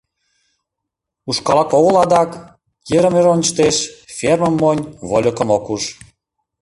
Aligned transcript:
—Ушкалак 1.29 1.69
огыл 1.79 1.95
адак?— 2.03 2.29
йырым-йыр 2.91 3.27
ончыштеш, 3.33 3.75
фермым 4.17 4.53
монь, 4.61 4.83
вольыкым 5.09 5.49
ок 5.55 5.65
уж. 5.73 5.83